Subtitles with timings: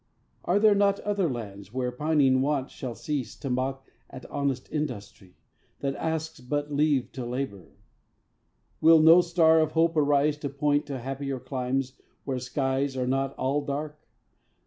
[0.45, 5.35] Are there not other lands where pining want Shall cease to mock at honest industry,
[5.81, 7.75] That asks but leave to labour?
[8.81, 13.35] Will no star Of hope arise to point to happier climes Where skies are not
[13.35, 14.01] all dark?